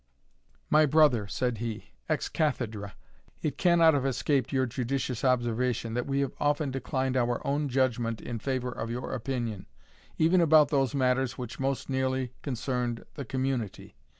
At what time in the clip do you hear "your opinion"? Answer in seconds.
8.89-9.67